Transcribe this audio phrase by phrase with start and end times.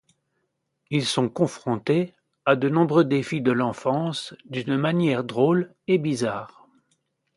[0.89, 2.15] Ils sont confrontés
[2.45, 6.67] à de nombreux défis de l'enfance d'une manière drôle et bizarre.